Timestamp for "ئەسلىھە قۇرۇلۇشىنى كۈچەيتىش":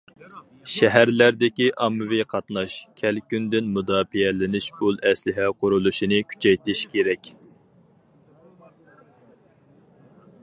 5.09-6.83